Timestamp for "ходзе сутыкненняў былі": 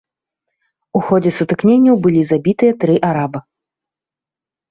1.09-2.21